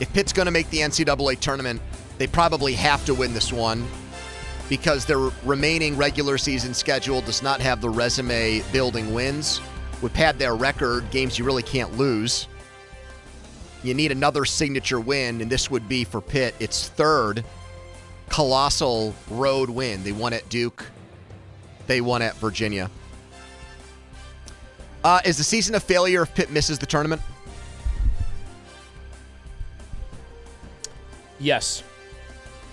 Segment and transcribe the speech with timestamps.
[0.00, 1.80] If Pitt's going to make the NCAA tournament,
[2.18, 3.86] they probably have to win this one
[4.68, 9.60] because their remaining regular season schedule does not have the resume building wins.
[10.02, 12.46] With pad their record, games you really can't lose.
[13.82, 17.44] You need another signature win, and this would be for Pitt its third
[18.28, 20.02] colossal road win.
[20.04, 20.84] They won at Duke,
[21.86, 22.90] they won at Virginia.
[25.02, 27.22] Uh, is the season a failure if Pitt misses the tournament?
[31.38, 31.82] Yes,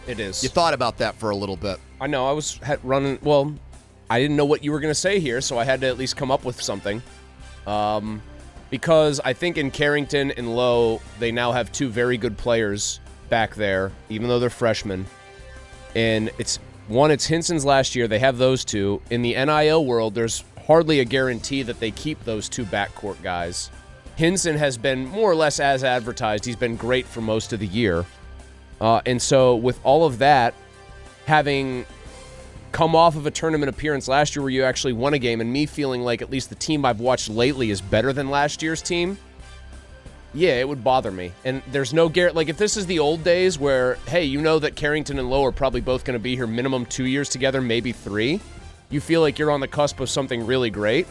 [0.08, 0.44] it is.
[0.44, 1.80] You thought about that for a little bit.
[2.00, 2.28] I know.
[2.28, 3.20] I was running.
[3.22, 3.56] Well,
[4.10, 5.98] I didn't know what you were going to say here, so I had to at
[5.98, 7.02] least come up with something.
[7.66, 8.22] Um,
[8.70, 13.00] because I think in Carrington and Lowe, they now have two very good players
[13.30, 15.06] back there, even though they're freshmen.
[15.96, 18.08] And it's one, it's Hinson's last year.
[18.08, 19.02] They have those two.
[19.10, 23.72] In the NIL world, there's hardly a guarantee that they keep those two backcourt guys.
[24.16, 26.46] Hinson has been more or less as advertised.
[26.46, 28.06] He's been great for most of the year.
[28.82, 30.54] Uh, and so, with all of that,
[31.26, 31.86] having
[32.72, 35.52] come off of a tournament appearance last year where you actually won a game, and
[35.52, 38.82] me feeling like at least the team I've watched lately is better than last year's
[38.82, 39.18] team,
[40.34, 41.32] yeah, it would bother me.
[41.46, 42.36] And there's no Garrett.
[42.36, 45.46] Like, if this is the old days where, hey, you know that Carrington and Lowe
[45.46, 48.42] are probably both going to be here minimum two years together, maybe three,
[48.90, 51.08] you feel like you're on the cusp of something really great.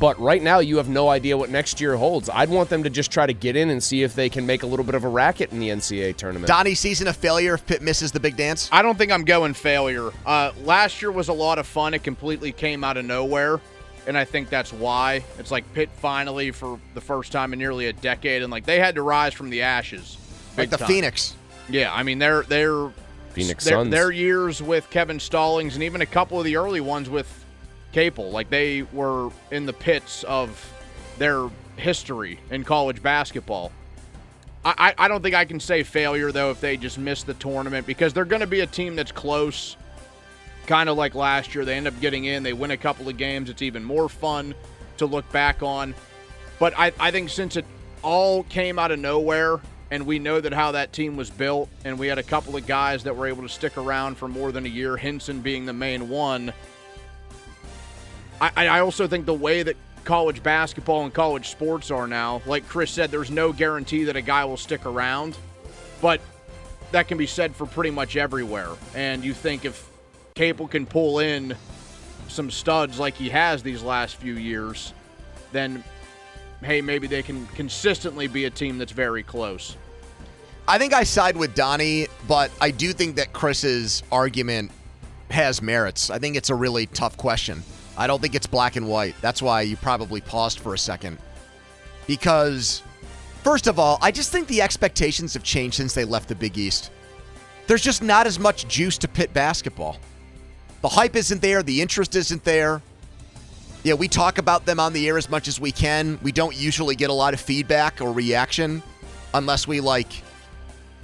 [0.00, 2.28] But right now, you have no idea what next year holds.
[2.28, 4.62] I'd want them to just try to get in and see if they can make
[4.62, 6.48] a little bit of a racket in the NCAA tournament.
[6.48, 8.68] Donnie, season a failure if Pitt misses the big dance?
[8.72, 10.10] I don't think I'm going failure.
[10.26, 11.94] Uh, last year was a lot of fun.
[11.94, 13.60] It completely came out of nowhere.
[14.06, 15.24] And I think that's why.
[15.38, 18.78] It's like Pitt finally, for the first time in nearly a decade, and like they
[18.78, 20.18] had to rise from the ashes.
[20.58, 20.88] Like the time.
[20.88, 21.36] Phoenix.
[21.70, 22.92] Yeah, I mean, they're, they're
[23.30, 23.90] Phoenix their, Suns.
[23.90, 27.43] their years with Kevin Stallings and even a couple of the early ones with
[27.94, 30.72] Capel, like they were in the pits of
[31.16, 33.70] their history in college basketball.
[34.64, 37.86] I, I, don't think I can say failure though if they just miss the tournament
[37.86, 39.76] because they're going to be a team that's close,
[40.66, 41.64] kind of like last year.
[41.64, 43.48] They end up getting in, they win a couple of games.
[43.48, 44.54] It's even more fun
[44.96, 45.94] to look back on.
[46.58, 47.66] But I, I think since it
[48.02, 49.60] all came out of nowhere
[49.92, 52.66] and we know that how that team was built, and we had a couple of
[52.66, 55.72] guys that were able to stick around for more than a year, Hinson being the
[55.72, 56.52] main one.
[58.56, 62.68] I, I also think the way that college basketball and college sports are now, like
[62.68, 65.38] Chris said, there's no guarantee that a guy will stick around,
[66.02, 66.20] but
[66.92, 68.70] that can be said for pretty much everywhere.
[68.94, 69.88] And you think if
[70.34, 71.56] Capel can pull in
[72.28, 74.92] some studs like he has these last few years,
[75.52, 75.82] then
[76.62, 79.76] hey, maybe they can consistently be a team that's very close.
[80.66, 84.70] I think I side with Donnie, but I do think that Chris's argument
[85.30, 86.08] has merits.
[86.08, 87.62] I think it's a really tough question.
[87.96, 89.14] I don't think it's black and white.
[89.20, 91.18] That's why you probably paused for a second.
[92.06, 92.82] Because,
[93.42, 96.58] first of all, I just think the expectations have changed since they left the Big
[96.58, 96.90] East.
[97.66, 99.98] There's just not as much juice to Pitt basketball.
[100.82, 102.82] The hype isn't there, the interest isn't there.
[103.84, 106.18] Yeah, we talk about them on the air as much as we can.
[106.22, 108.82] We don't usually get a lot of feedback or reaction
[109.34, 110.22] unless we like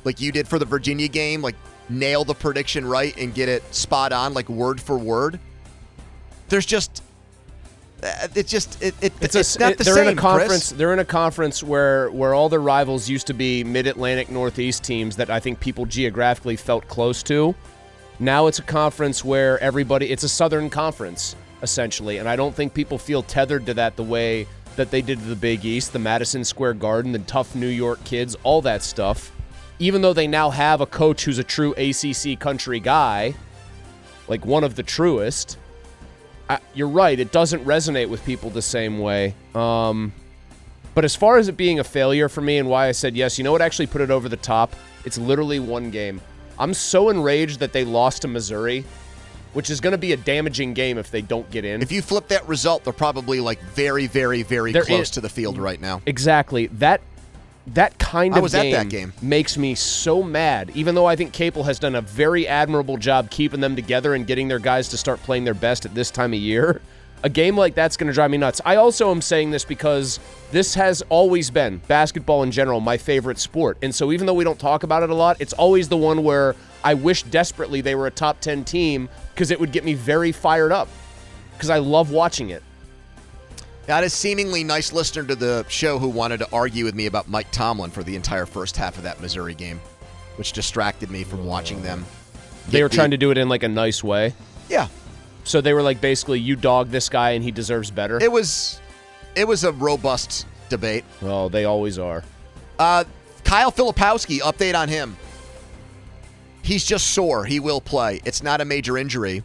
[0.05, 1.57] like you did for the Virginia game, like
[1.91, 5.39] nail the prediction right and get it spot on like word for word.
[6.51, 7.03] There's just
[8.03, 10.09] uh, it's just it, it it's, It's, a, not the they're same.
[10.09, 10.49] in a conference.
[10.49, 10.71] Chris.
[10.71, 14.85] They're in a conference where where all their rivals used to be Mid Atlantic Northeast
[14.85, 17.55] teams that I think people geographically felt close to.
[18.19, 20.11] Now it's a conference where everybody.
[20.11, 24.03] It's a Southern Conference essentially, and I don't think people feel tethered to that the
[24.03, 27.67] way that they did to the Big East, the Madison Square Garden, the tough New
[27.69, 29.31] York kids, all that stuff.
[29.79, 33.35] Even though they now have a coach who's a true ACC country guy,
[34.29, 35.59] like one of the truest,
[36.51, 37.19] I, you're right.
[37.19, 39.35] It doesn't resonate with people the same way.
[39.55, 40.13] Um,
[40.95, 43.39] But as far as it being a failure for me and why I said yes,
[43.39, 44.75] you know what actually put it over the top?
[45.05, 46.21] It's literally one game.
[46.59, 48.85] I'm so enraged that they lost to Missouri,
[49.53, 51.81] which is going to be a damaging game if they don't get in.
[51.83, 55.21] If you flip that result, they're probably like very, very, very There close is- to
[55.21, 56.03] the field right now.
[56.07, 56.67] Exactly.
[56.67, 57.01] That
[57.75, 59.13] that kind of game, game.
[59.23, 60.71] makes me so mad.
[60.75, 64.27] Even though I think Capel has done a very admirable job keeping them together and
[64.27, 66.81] getting their guys to start playing their best at this time of year,
[67.23, 68.61] a game like that's going to drive me nuts.
[68.65, 70.19] I also am saying this because
[70.51, 73.79] this has always been basketball in general my favorite sport.
[73.83, 76.25] And so even though we don't talk about it a lot, it's always the one
[76.25, 79.95] where I wish desperately they were a top 10 team because it would get me
[79.95, 80.89] very fired up
[81.53, 82.63] because I love watching it.
[83.91, 87.29] Got a seemingly nice listener to the show who wanted to argue with me about
[87.29, 89.81] Mike Tomlin for the entire first half of that Missouri game,
[90.37, 92.07] which distracted me from watching them.
[92.69, 94.33] They were trying to do it in like a nice way.
[94.69, 94.87] Yeah,
[95.43, 98.23] So they were like, basically, you dog this guy and he deserves better.
[98.23, 98.81] it was,
[99.35, 101.05] it was a robust debate.
[101.21, 102.23] well, they always are.
[102.79, 103.03] Uh,
[103.43, 105.17] Kyle Filipowski, update on him.
[106.63, 107.45] He's just sore.
[107.45, 108.21] He will play.
[108.25, 109.43] It's not a major injury.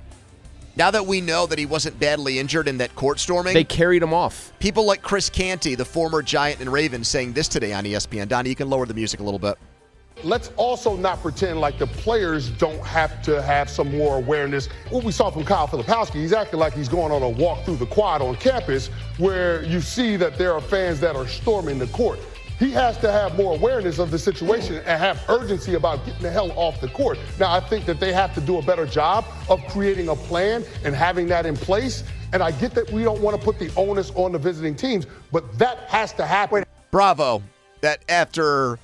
[0.77, 4.03] Now that we know that he wasn't badly injured in that court storming, They carried
[4.03, 4.51] him off.
[4.59, 8.27] people like Chris Canty, the former Giant and Raven, saying this today on ESPN.
[8.27, 9.55] Donnie, you can lower the music a little bit.
[10.23, 14.67] Let's also not pretend like the players don't have to have some more awareness.
[14.89, 17.77] What we saw from Kyle Filipowski, he's acting like he's going on a walk through
[17.77, 18.87] the quad on campus
[19.17, 22.19] where you see that there are fans that are storming the court.
[22.57, 26.31] He has to have more awareness of the situation and have urgency about getting the
[26.31, 27.19] hell off the court.
[27.37, 30.63] Now, I think that they have to do a better job of creating a plan
[30.85, 32.03] and having that in place.
[32.31, 35.05] And I get that we don't want to put the onus on the visiting teams,
[35.33, 36.63] but that has to happen.
[36.91, 37.43] Bravo.
[37.81, 38.79] That after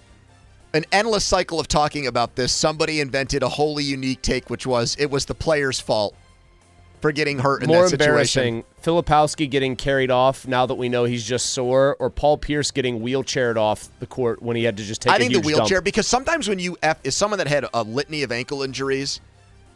[0.73, 4.97] an endless cycle of talking about this, somebody invented a wholly unique take, which was
[4.99, 6.13] it was the player's fault
[7.01, 8.43] for getting hurt in More that situation.
[8.43, 12.71] embarrassing, Filipowski getting carried off now that we know he's just sore, or Paul Pierce
[12.71, 15.77] getting wheelchaired off the court when he had to just take I think the wheelchair
[15.77, 15.85] dump.
[15.85, 19.19] because sometimes when you F is someone that had a litany of ankle injuries,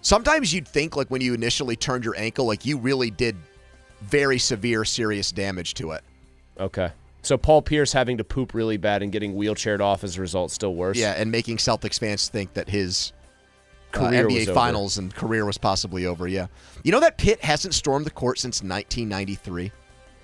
[0.01, 3.35] sometimes you'd think like when you initially turned your ankle, like you really did
[4.01, 6.03] very severe, serious damage to it.
[6.59, 6.91] Okay.
[7.23, 10.51] So Paul Pierce having to poop really bad and getting wheelchaired off as a result
[10.51, 10.95] still worse.
[10.95, 13.13] Yeah, and making Celtics fans think that his
[13.97, 14.53] uh, NBA was over.
[14.53, 16.27] Finals and career was possibly over.
[16.27, 16.47] Yeah,
[16.83, 19.71] you know that Pitt hasn't stormed the court since 1993.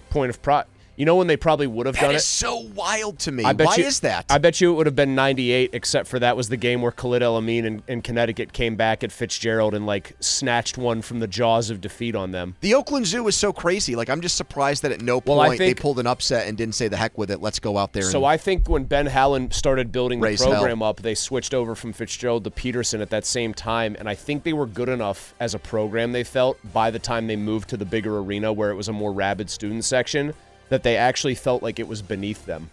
[0.10, 0.64] Point of pro.
[0.98, 2.28] You know when they probably would have That done is it.
[2.28, 3.44] so wild to me.
[3.44, 4.26] I bet Why you, is that?
[4.30, 6.92] I bet you it would have been 98, except for that was the game where
[6.92, 11.20] Khalid El Amin and, and Connecticut came back at Fitzgerald and like snatched one from
[11.20, 12.56] the jaws of defeat on them.
[12.62, 13.96] the Oakland Zoo is so crazy.
[13.96, 16.58] Like I'm just surprised that at no Well, point think- they pulled an upset and
[16.58, 17.42] didn't say the heck with it.
[17.42, 18.04] Let's go out there.
[18.04, 21.94] So I think when Ben Howland started building the program up, they switched over from
[21.94, 25.56] Fitzgerald to Petersen at that same time, and I think they were good enough as
[25.56, 26.12] a program.
[26.12, 28.94] They felt by the time they moved to the bigger arena where it was a
[28.94, 30.34] more rabid student section
[30.72, 32.70] that they actually felt like it was beneath them.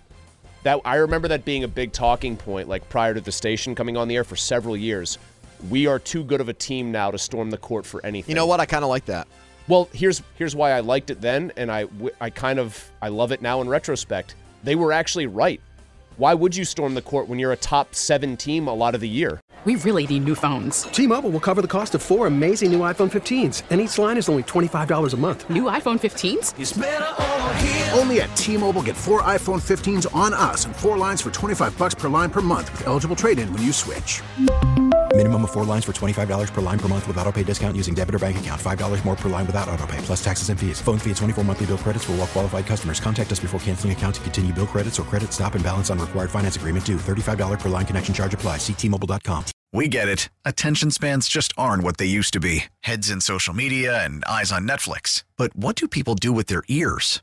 [0.63, 3.97] That I remember that being a big talking point, like prior to the station coming
[3.97, 5.19] on the air for several years.
[5.69, 8.31] We are too good of a team now to storm the court for anything.
[8.31, 8.61] you know what?
[8.61, 9.27] I kind of like that.
[9.67, 11.87] Well, here's here's why I liked it then, and I
[12.21, 14.37] I kind of I love it now in retrospect.
[14.63, 15.61] They were actually right.
[16.19, 19.01] Why would you storm the court when you're a top seven team a lot of
[19.01, 19.41] the year?
[19.65, 20.83] We really need new phones.
[20.83, 24.29] T-Mobile will cover the cost of four amazing new iPhone 15s, and each line is
[24.29, 25.49] only $25 a month.
[25.51, 26.59] New iPhone 15s?
[27.99, 31.97] Only at T-Mobile, get four iPhone 15s on us and four lines for 25 bucks
[31.97, 34.23] per line per month with eligible trade-in when you switch.
[35.19, 37.93] Minimum of four lines for $25 per line per month with auto pay discount using
[37.93, 38.61] debit or bank account.
[38.61, 40.81] $5 more per line without auto pay, plus taxes and fees.
[40.81, 43.01] Phone fee at 24 monthly bill credits for well qualified customers.
[43.01, 45.99] Contact us before canceling account to continue bill credits or credit stop and balance on
[45.99, 46.99] required finance agreement due.
[46.99, 48.61] $35 per line connection charge applies.
[48.61, 49.47] Ctmobile.com.
[49.73, 50.29] We get it.
[50.45, 54.53] Attention spans just aren't what they used to be heads in social media and eyes
[54.53, 55.25] on Netflix.
[55.37, 57.23] But what do people do with their ears?